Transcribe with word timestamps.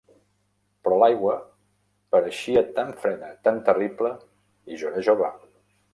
Però 0.87 0.95
l'aigua 1.01 1.35
pareixia 2.15 2.65
tan 2.79 2.89
freda, 3.03 3.29
tan 3.49 3.61
terrible, 3.69 4.13
i 4.75 4.81
jo 4.85 4.93
era 4.95 5.09
jove. 5.11 5.29